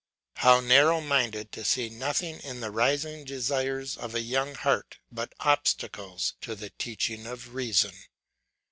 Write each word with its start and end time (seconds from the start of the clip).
How 0.37 0.61
narrow 0.61 0.99
minded 0.99 1.51
to 1.51 1.63
see 1.63 1.87
nothing 1.87 2.39
in 2.39 2.59
the 2.59 2.71
rising 2.71 3.23
desires 3.23 3.95
of 3.95 4.15
a 4.15 4.21
young 4.21 4.55
heart 4.55 4.97
but 5.11 5.31
obstacles 5.41 6.33
to 6.41 6.55
the 6.55 6.71
teaching 6.71 7.27
of 7.27 7.53
reason. 7.53 7.93